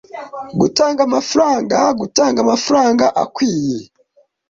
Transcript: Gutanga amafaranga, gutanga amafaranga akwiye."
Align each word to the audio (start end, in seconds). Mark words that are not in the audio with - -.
Gutanga 0.59 0.99
amafaranga, 1.07 1.77
gutanga 1.99 2.37
amafaranga 2.45 3.05
akwiye." 3.23 3.79